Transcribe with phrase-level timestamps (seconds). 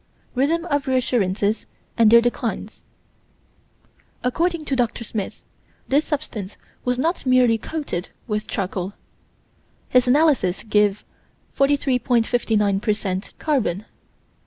[0.33, 2.81] Rhythm of reassurances and their declines:
[4.23, 5.03] According to Dr.
[5.03, 5.43] Smith,
[5.89, 8.93] this substance was not merely coated with charcoal;
[9.89, 11.03] his analysis gives
[11.55, 13.85] 43.59 per cent carbon.